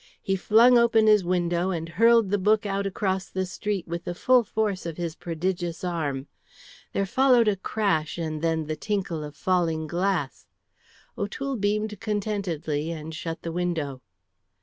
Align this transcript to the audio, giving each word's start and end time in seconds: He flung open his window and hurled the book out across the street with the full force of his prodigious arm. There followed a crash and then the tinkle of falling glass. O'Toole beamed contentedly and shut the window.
He 0.19 0.35
flung 0.35 0.79
open 0.79 1.05
his 1.05 1.23
window 1.23 1.69
and 1.69 1.87
hurled 1.87 2.31
the 2.31 2.39
book 2.39 2.65
out 2.65 2.87
across 2.87 3.29
the 3.29 3.45
street 3.45 3.87
with 3.87 4.03
the 4.03 4.15
full 4.15 4.43
force 4.43 4.87
of 4.87 4.97
his 4.97 5.13
prodigious 5.15 5.83
arm. 5.83 6.25
There 6.91 7.05
followed 7.05 7.47
a 7.47 7.55
crash 7.55 8.17
and 8.17 8.41
then 8.41 8.65
the 8.65 8.75
tinkle 8.75 9.23
of 9.23 9.35
falling 9.35 9.85
glass. 9.85 10.47
O'Toole 11.19 11.57
beamed 11.57 11.99
contentedly 11.99 12.89
and 12.89 13.13
shut 13.13 13.43
the 13.43 13.51
window. 13.51 14.01